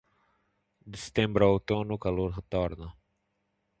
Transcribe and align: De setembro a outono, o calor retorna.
De 0.91 0.97
setembro 1.05 1.41
a 1.45 1.51
outono, 1.55 1.91
o 1.95 2.01
calor 2.05 2.29
retorna. 2.39 2.87